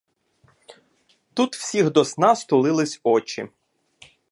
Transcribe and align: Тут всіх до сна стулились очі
Тут 1.35 1.55
всіх 1.55 1.91
до 1.91 2.05
сна 2.05 2.35
стулились 2.35 2.99
очі 3.03 3.49